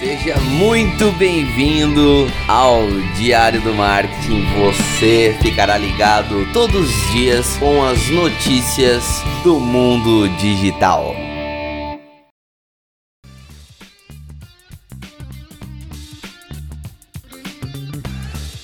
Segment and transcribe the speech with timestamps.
[0.00, 2.86] Seja muito bem-vindo ao
[3.18, 4.46] Diário do Marketing.
[4.58, 11.14] Você ficará ligado todos os dias com as notícias do mundo digital.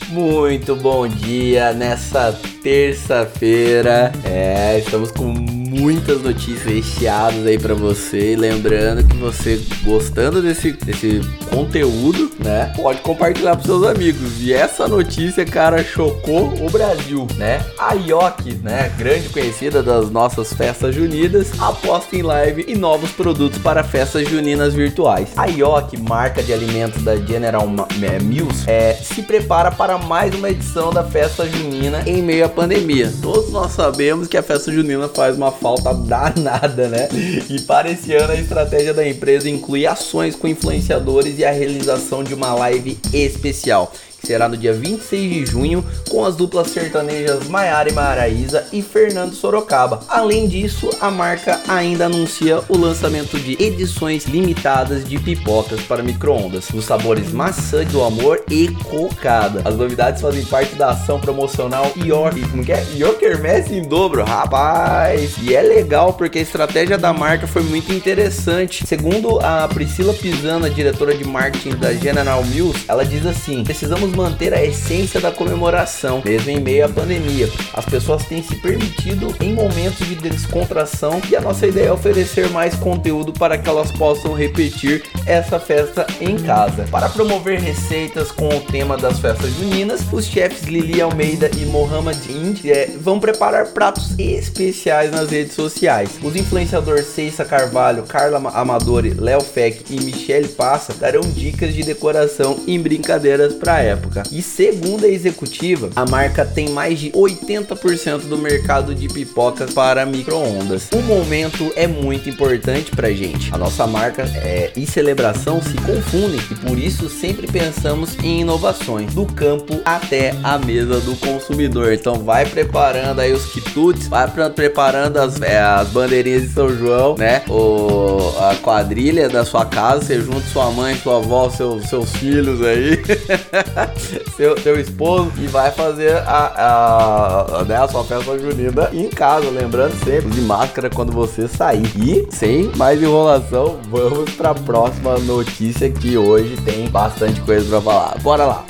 [0.08, 2.32] Muito bom dia nessa
[2.62, 4.10] terça-feira.
[4.24, 5.34] É, estamos com
[5.78, 8.34] muitas notícias recheadas aí para você.
[8.36, 11.20] Lembrando que você gostando desse, desse
[11.50, 14.40] conteúdo, né, pode compartilhar pros seus amigos.
[14.40, 17.64] E essa notícia, cara, chocou o Brasil, né?
[17.78, 23.58] A IOC, né, grande conhecida das nossas festas juninas, aposta em live e novos produtos
[23.58, 25.32] para festas juninas virtuais.
[25.36, 27.66] A IOC, marca de alimentos da General
[28.02, 32.48] é, Mills, é, se prepara para mais uma edição da festa junina em meio à
[32.48, 33.12] pandemia.
[33.20, 37.08] Todos nós sabemos que a festa junina faz uma falta danada, né?
[37.50, 42.22] E para esse ano a estratégia da empresa inclui ações com influenciadores e a realização
[42.22, 43.92] de uma live especial
[44.26, 49.34] será no dia 26 de junho, com as duplas sertanejas Maiara e Maraísa e Fernando
[49.34, 50.00] Sorocaba.
[50.08, 56.70] Além disso, a marca ainda anuncia o lançamento de edições limitadas de pipocas para micro-ondas,
[56.70, 59.62] nos sabores maçã do amor e cocada.
[59.64, 62.84] As novidades fazem parte da ação promocional York, como que é?
[62.96, 65.36] York Hermes em dobro, rapaz!
[65.42, 68.86] E é legal porque a estratégia da marca foi muito interessante.
[68.86, 74.54] Segundo a Priscila Pisana, diretora de marketing da General Mills, ela diz assim: precisamos manter
[74.54, 77.48] a essência da comemoração, mesmo em meio à pandemia.
[77.74, 82.48] As pessoas têm se permitido em momentos de descontração e a nossa ideia é oferecer
[82.48, 86.86] mais conteúdo para que elas possam repetir essa festa em casa.
[86.90, 92.32] Para promover receitas com o tema das festas juninas, os chefs Lili Almeida e Mohamed
[92.32, 96.10] Ind é, vão preparar pratos especiais nas redes sociais.
[96.22, 102.60] Os influenciadores Ceissa Carvalho, Carla Amadori, Léo Feck e Michele Passa darão dicas de decoração
[102.66, 104.22] e brincadeiras para a época época.
[104.32, 110.06] E segundo a executiva, a marca tem mais de 80% do mercado de pipocas para
[110.06, 110.88] micro-ondas.
[110.92, 113.52] O momento é muito importante pra gente.
[113.52, 119.12] A nossa marca é, e celebração se confundem e por isso sempre pensamos em inovações
[119.14, 121.92] do campo até a mesa do consumidor.
[121.92, 127.16] Então vai preparando aí os quitutes, vai preparando as, é, as bandeirinhas de São João,
[127.16, 127.42] né?
[127.48, 132.62] O, a quadrilha da sua casa, você junta sua mãe, sua avó, seu, seus filhos
[132.62, 133.02] aí.
[134.36, 139.50] seu, seu esposo e vai fazer a, a, né, a sua festa junina em casa.
[139.50, 141.86] Lembrando sempre de máscara quando você sair.
[141.96, 147.80] E sem mais enrolação, vamos para a próxima notícia que hoje tem bastante coisa para
[147.80, 148.18] falar.
[148.20, 148.64] Bora lá!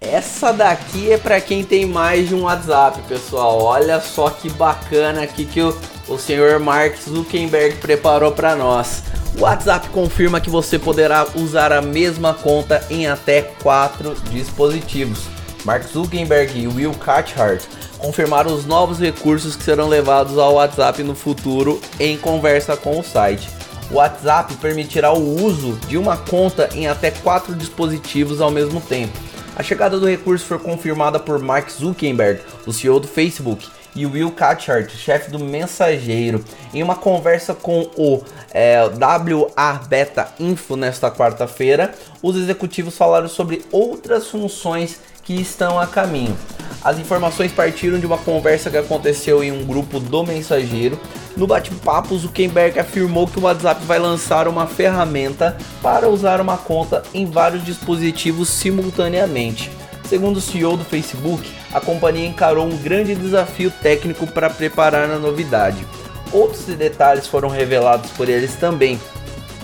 [0.00, 3.62] Essa daqui é para quem tem mais de um WhatsApp, pessoal.
[3.62, 5.76] Olha só que bacana aqui que o,
[6.08, 9.02] o senhor Mark Zuckerberg preparou para nós.
[9.36, 15.20] O WhatsApp confirma que você poderá usar a mesma conta em até quatro dispositivos.
[15.64, 17.62] Mark Zuckerberg e Will Cathcart
[17.98, 23.04] confirmaram os novos recursos que serão levados ao WhatsApp no futuro em conversa com o
[23.04, 23.48] site.
[23.90, 29.16] O WhatsApp permitirá o uso de uma conta em até quatro dispositivos ao mesmo tempo.
[29.56, 33.66] A chegada do recurso foi confirmada por Mark Zuckerberg, o CEO do Facebook,
[33.98, 38.22] e Will Cathcart, chefe do Mensageiro, em uma conversa com o
[38.52, 41.92] é, WA Beta Info nesta quarta-feira,
[42.22, 46.36] os executivos falaram sobre outras funções que estão a caminho.
[46.82, 50.98] As informações partiram de uma conversa que aconteceu em um grupo do Mensageiro.
[51.36, 57.02] No bate-papo, Zuckerberg afirmou que o WhatsApp vai lançar uma ferramenta para usar uma conta
[57.12, 59.70] em vários dispositivos simultaneamente.
[60.08, 65.18] Segundo o CEO do Facebook, a companhia encarou um grande desafio técnico para preparar a
[65.18, 65.86] novidade.
[66.32, 68.98] Outros detalhes foram revelados por eles também.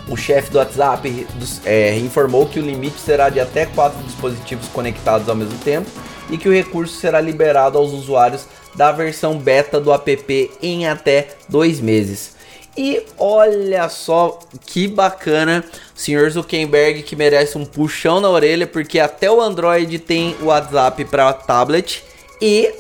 [0.07, 1.27] O chefe do WhatsApp
[1.65, 5.91] é, informou que o limite será de até quatro dispositivos conectados ao mesmo tempo
[6.29, 11.29] e que o recurso será liberado aos usuários da versão beta do app em até
[11.49, 12.35] dois meses.
[12.77, 15.65] E olha só que bacana,
[15.95, 21.05] senhor Zuckerberg que merece um puxão na orelha porque até o Android tem o WhatsApp
[21.05, 22.03] para tablet
[22.43, 22.75] e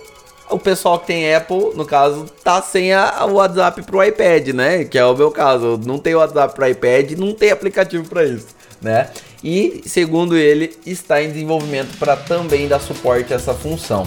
[0.51, 4.85] o pessoal que tem Apple, no caso, tá sem a, o WhatsApp pro iPad, né?
[4.85, 5.81] Que é o meu caso.
[5.85, 8.49] Não tem WhatsApp pro iPad, não tem aplicativo para isso,
[8.81, 9.11] né?
[9.43, 14.07] E segundo ele, está em desenvolvimento para também dar suporte a essa função.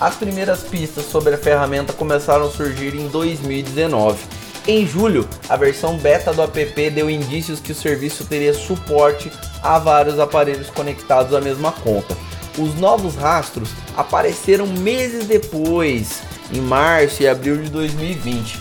[0.00, 4.18] As primeiras pistas sobre a ferramenta começaram a surgir em 2019.
[4.66, 9.30] Em julho, a versão beta do app deu indícios que o serviço teria suporte
[9.60, 12.16] a vários aparelhos conectados à mesma conta.
[12.56, 16.22] Os novos rastros apareceram meses depois,
[16.52, 18.60] em março e abril de 2020.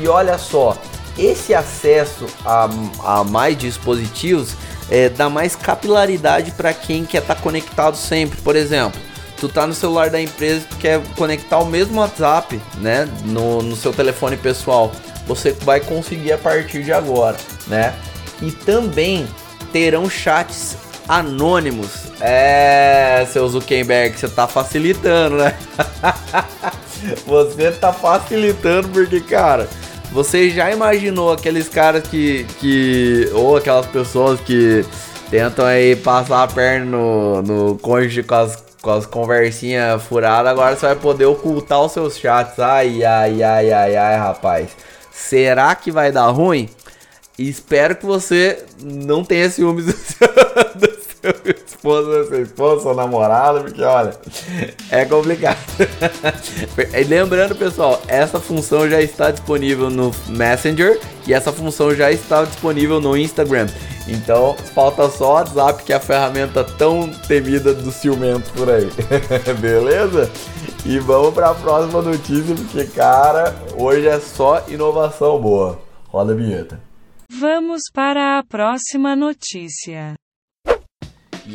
[0.00, 0.76] E olha só,
[1.16, 2.68] esse acesso a,
[3.04, 4.54] a mais dispositivos
[4.90, 8.40] é, dá mais capilaridade para quem quer estar tá conectado sempre.
[8.40, 9.00] Por exemplo,
[9.36, 13.76] tu tá no celular da empresa, tu quer conectar o mesmo WhatsApp, né, no, no
[13.76, 14.90] seu telefone pessoal,
[15.26, 17.36] você vai conseguir a partir de agora,
[17.66, 17.94] né?
[18.40, 19.26] E também
[19.72, 20.76] terão chats
[21.08, 22.06] anônimos.
[22.20, 25.56] É, seu Zuckerberg, você tá facilitando, né?
[27.26, 29.68] você tá facilitando porque, cara,
[30.10, 34.84] você já imaginou aqueles caras que, que ou aquelas pessoas que
[35.30, 40.76] tentam aí passar a perna no, no cônjuge com as, com as conversinhas furadas, agora
[40.76, 42.58] você vai poder ocultar os seus chats.
[42.58, 44.70] Ai, ai, ai, ai, ai, rapaz.
[45.16, 46.68] Será que vai dar ruim?
[47.38, 50.28] Espero que você não tenha ciúmes do seu,
[50.74, 50.88] do
[51.20, 54.14] seu esposo, da sua esposa, sua namorada, porque olha,
[54.90, 55.58] é complicado.
[57.08, 63.00] Lembrando, pessoal, essa função já está disponível no Messenger e essa função já está disponível
[63.00, 63.66] no Instagram.
[64.08, 68.88] Então, falta só o WhatsApp, que é a ferramenta tão temida do ciumento por aí.
[69.60, 70.30] Beleza?
[70.84, 75.80] E vamos para a próxima notícia, porque, cara, hoje é só inovação boa.
[76.08, 76.80] Roda a vinheta.
[77.28, 80.14] Vamos para a próxima notícia.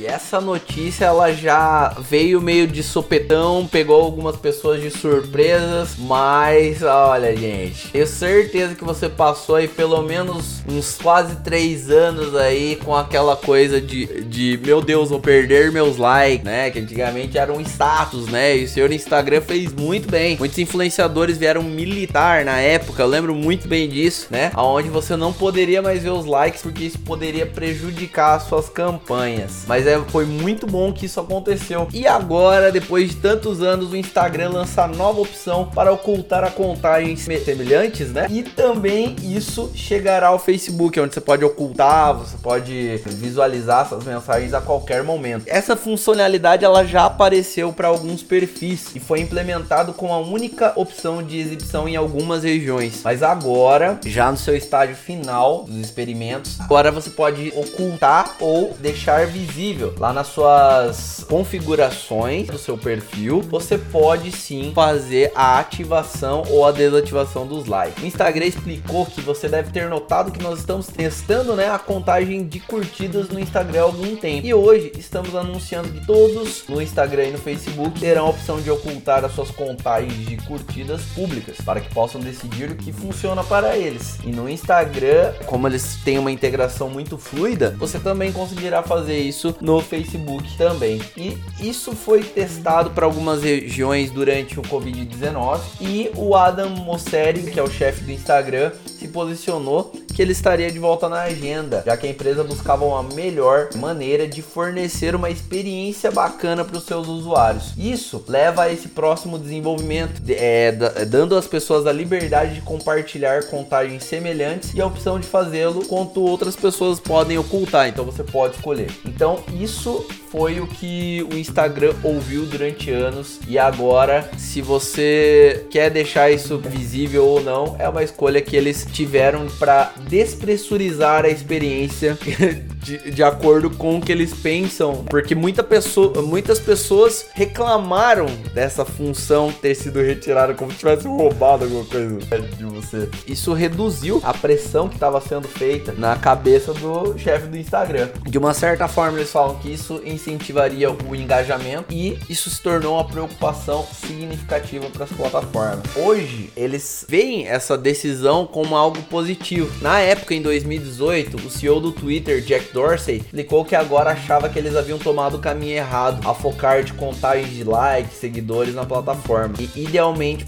[0.01, 6.81] E essa notícia ela já veio meio de sopetão, pegou algumas pessoas de surpresas, mas
[6.81, 12.77] olha, gente, tenho certeza que você passou aí pelo menos uns quase três anos aí
[12.77, 16.71] com aquela coisa de, de meu Deus, vou perder meus likes, né?
[16.71, 18.57] Que antigamente era um status, né?
[18.57, 20.35] E o senhor Instagram fez muito bem.
[20.37, 24.51] Muitos influenciadores vieram militar na época, eu lembro muito bem disso, né?
[24.55, 29.65] Aonde você não poderia mais ver os likes porque isso poderia prejudicar as suas campanhas.
[29.67, 31.87] Mas mas é, foi muito bom que isso aconteceu.
[31.93, 37.19] E agora, depois de tantos anos, o Instagram lança nova opção para ocultar a contagens
[37.43, 38.27] semelhantes, né?
[38.29, 44.53] E também isso chegará ao Facebook, onde você pode ocultar, você pode visualizar essas mensagens
[44.53, 45.43] a qualquer momento.
[45.47, 51.21] Essa funcionalidade ela já apareceu para alguns perfis e foi implementado com a única opção
[51.21, 53.01] de exibição em algumas regiões.
[53.03, 59.27] Mas agora, já no seu estágio final dos experimentos, agora você pode ocultar ou deixar
[59.27, 63.41] visível disponível lá nas suas configurações do seu perfil.
[63.41, 68.03] Você pode sim fazer a ativação ou a desativação dos likes.
[68.03, 72.45] O Instagram explicou que você deve ter notado que nós estamos testando né, a contagem
[72.45, 74.45] de curtidas no Instagram há algum tempo.
[74.45, 78.69] E hoje estamos anunciando que todos no Instagram e no Facebook terão a opção de
[78.69, 83.77] ocultar as suas contagens de curtidas públicas para que possam decidir o que funciona para
[83.77, 84.17] eles.
[84.23, 89.55] E no Instagram, como eles têm uma integração muito fluida, você também conseguirá fazer isso
[89.61, 90.99] no Facebook também.
[91.15, 97.59] E isso foi testado para algumas regiões durante o Covid-19 e o Adam Mosseri, que
[97.59, 98.71] é o chefe do Instagram,
[99.11, 103.69] posicionou que ele estaria de volta na agenda, já que a empresa buscava uma melhor
[103.75, 107.73] maneira de fornecer uma experiência bacana para os seus usuários.
[107.77, 110.71] Isso leva a esse próximo desenvolvimento, é,
[111.05, 116.21] dando às pessoas a liberdade de compartilhar contagens semelhantes e a opção de fazê-lo quanto
[116.21, 118.89] outras pessoas podem ocultar, então você pode escolher.
[119.05, 125.89] Então isso foi o que o Instagram ouviu durante anos e agora, se você quer
[125.89, 132.17] deixar isso visível ou não, é uma escolha que eles tiveram para despressurizar a experiência
[132.81, 138.83] de, de acordo com o que eles pensam, porque muita pessoa, muitas pessoas reclamaram dessa
[138.83, 143.09] função ter sido retirada como se tivesse roubado alguma coisa de você.
[143.27, 148.09] Isso reduziu a pressão que estava sendo feita na cabeça do chefe do Instagram.
[148.27, 152.95] De uma certa forma, eles falam que isso incentivaria o engajamento e isso se tornou
[152.95, 155.81] uma preocupação significativa para as plataformas.
[155.95, 159.71] Hoje, eles veem essa decisão como algo positivo.
[159.81, 164.57] Na época, em 2018, o CEO do Twitter, Jack Dorsey explicou que agora achava que
[164.57, 169.55] eles haviam tomado o caminho errado a focar de contagem de likes, seguidores na plataforma
[169.59, 170.45] e idealmente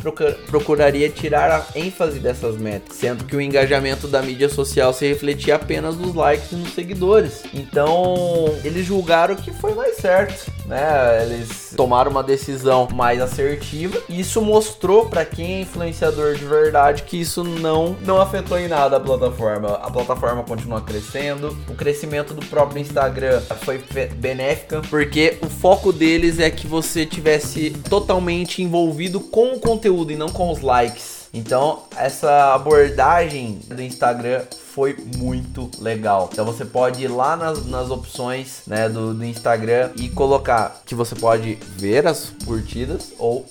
[0.48, 5.56] procuraria tirar a ênfase dessas metas, sendo que o engajamento da mídia social se refletia
[5.56, 7.44] apenas nos likes e nos seguidores.
[7.53, 8.15] Então,
[8.63, 11.24] eles julgaram que foi mais certo, né?
[11.24, 17.03] Eles tomaram uma decisão mais assertiva e isso mostrou para quem é influenciador de verdade
[17.03, 19.74] que isso não não afetou em nada a plataforma.
[19.75, 23.84] A plataforma continua crescendo, o crescimento do próprio Instagram foi
[24.15, 30.15] benéfica, porque o foco deles é que você tivesse totalmente envolvido com o conteúdo e
[30.15, 31.12] não com os likes.
[31.34, 36.30] Então, essa abordagem do Instagram foi muito legal.
[36.32, 40.96] Então você pode ir lá nas, nas opções né, do, do Instagram e colocar que
[40.96, 43.42] você pode ver as curtidas ou,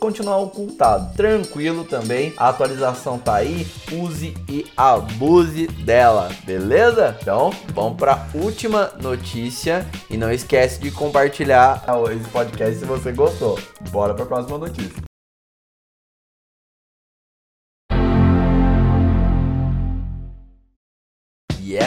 [0.00, 1.14] continuar ocultado.
[1.14, 7.16] Tranquilo também, a atualização tá aí, use e abuse dela, beleza?
[7.20, 13.58] Então vamos para última notícia e não esquece de compartilhar esse podcast se você gostou.
[13.90, 15.13] Bora para a próxima notícia.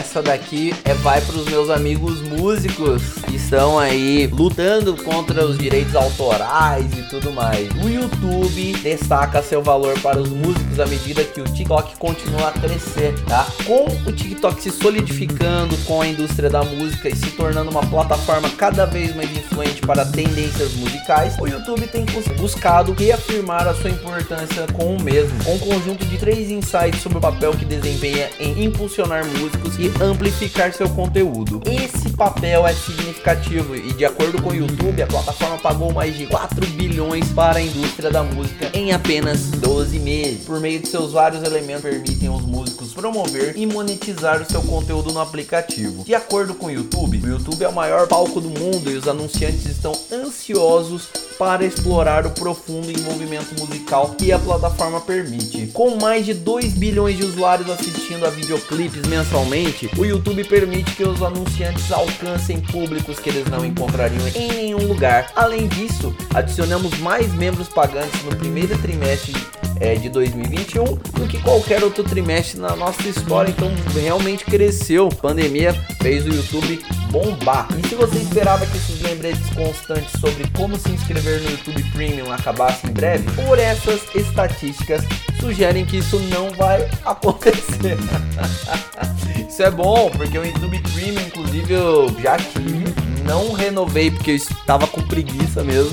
[0.08, 5.58] Essa daqui é vai para os meus amigos músicos que estão aí lutando contra os
[5.58, 7.68] direitos autorais e tudo mais.
[7.84, 12.52] O YouTube destaca seu valor para os músicos à medida que o TikTok continua a
[12.52, 13.46] crescer, tá?
[13.66, 18.48] Com o TikTok se solidificando com a indústria da música e se tornando uma plataforma
[18.56, 22.06] cada vez mais influente para tendências musicais, o YouTube tem
[22.38, 27.18] buscado reafirmar a sua importância com o mesmo, com um conjunto de três insights sobre
[27.18, 31.60] o papel que desempenha em impulsionar músicos e amplificar seu conteúdo.
[31.66, 36.26] Esse papel é significativo e, de acordo com o YouTube, a plataforma pagou mais de
[36.26, 40.44] 4 bilhões para a indústria da música em apenas 12 meses.
[40.44, 45.12] Por meio de seus vários elementos, permitem aos músicos promover e monetizar o seu conteúdo
[45.12, 46.04] no aplicativo.
[46.04, 49.08] De acordo com o YouTube, o YouTube é o maior palco do mundo e os
[49.08, 55.68] anunciantes estão ansiosos para explorar o profundo envolvimento musical que a plataforma permite.
[55.68, 61.04] Com mais de 2 bilhões de usuários assistindo a videoclipes mensalmente, o YouTube permite que
[61.04, 65.30] os anunciantes alcancem públicos que eles não encontrariam em nenhum lugar.
[65.34, 69.34] Além disso, adicionamos mais membros pagantes no primeiro trimestre
[69.80, 73.50] é, de 2021 do que qualquer outro trimestre na nossa história.
[73.50, 75.08] Então realmente cresceu.
[75.08, 76.80] A pandemia fez o YouTube
[77.10, 77.68] bombar.
[77.78, 82.32] E se você esperava que esses lembretes constantes sobre como se inscrever no YouTube Premium
[82.32, 85.02] acabassem em breve, por essas estatísticas
[85.40, 87.96] sugerem que isso não vai acontecer.
[89.48, 92.84] isso é bom, porque o YouTube Premium, inclusive, eu já tive
[93.28, 95.92] não renovei porque eu estava com preguiça mesmo.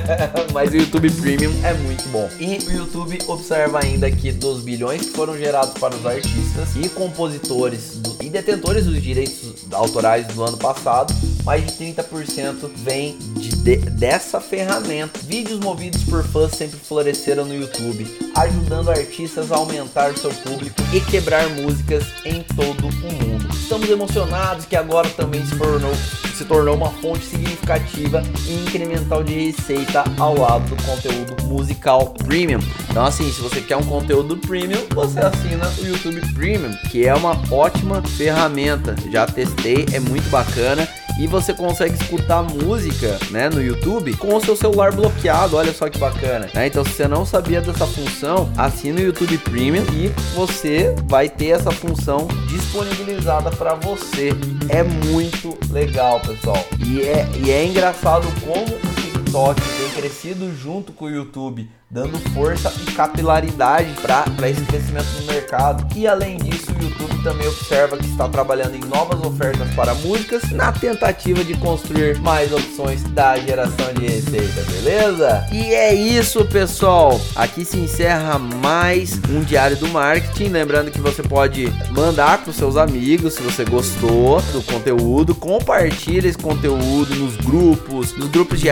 [0.52, 2.28] Mas o YouTube Premium é muito bom.
[2.38, 6.88] E o YouTube observa ainda que dos bilhões que foram gerados para os artistas e
[6.90, 13.43] compositores do, e detentores dos direitos autorais do ano passado, mais de 30% vem de,
[13.64, 15.18] de, dessa ferramenta.
[15.22, 18.06] Vídeos movidos por fãs sempre floresceram no YouTube,
[18.36, 23.48] ajudando artistas a aumentar seu público e quebrar músicas em todo o mundo.
[23.54, 25.92] Estamos emocionados que agora também se tornou
[26.34, 32.58] se tornou uma fonte significativa e incremental de receita ao lado do conteúdo musical premium.
[32.90, 37.14] Então, assim, se você quer um conteúdo premium, você assina o YouTube Premium, que é
[37.14, 38.96] uma ótima ferramenta.
[39.12, 44.40] Já testei, é muito bacana e você consegue escutar música, né, no YouTube com o
[44.40, 45.56] seu celular bloqueado.
[45.56, 46.48] Olha só que bacana.
[46.52, 46.66] Né?
[46.66, 51.48] Então, se você não sabia dessa função, assina o YouTube Premium e você vai ter
[51.48, 54.30] essa função disponibilizada para você.
[54.68, 56.64] É muito legal, pessoal.
[56.84, 58.93] E é, e é engraçado como
[59.34, 65.26] TikTok tem crescido junto com o YouTube dando força e capilaridade para esse crescimento no
[65.32, 65.86] mercado.
[65.96, 70.50] E além disso, o YouTube também observa que está trabalhando em novas ofertas para músicas
[70.50, 75.46] na tentativa de construir mais opções da geração de receita, beleza?
[75.52, 77.20] E é isso, pessoal.
[77.36, 80.48] Aqui se encerra mais um diário do marketing.
[80.48, 86.26] Lembrando que você pode mandar para os seus amigos se você gostou do conteúdo, compartilhe
[86.26, 88.68] esse conteúdo nos grupos, nos grupos de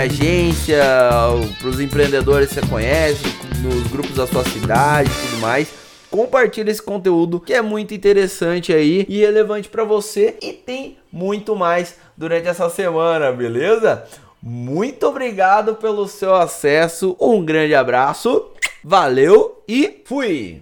[1.59, 3.23] para os empreendedores que você conhece
[3.63, 5.69] nos grupos da sua cidade e tudo mais.
[6.11, 11.57] Compartilhe esse conteúdo que é muito interessante aí e relevante para você e tem muito
[11.57, 14.05] mais durante essa semana, beleza?
[14.43, 18.51] Muito obrigado pelo seu acesso, um grande abraço,
[18.85, 20.61] valeu e fui!